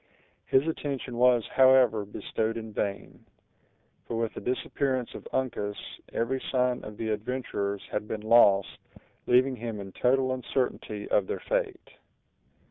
[0.47, 3.23] His attention was, however, bestowed in vain;
[4.07, 5.77] for with the disappearance of Uncas,
[6.11, 8.79] every sign of the adventurers had been lost,
[9.27, 11.89] leaving him in total uncertainty of their fate.